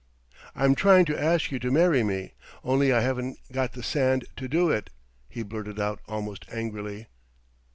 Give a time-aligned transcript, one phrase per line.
[0.55, 4.47] "I'm trying to ask you to marry me, only I haven't got the sand to
[4.47, 4.89] do it,"
[5.29, 7.05] he blurted out almost angrily.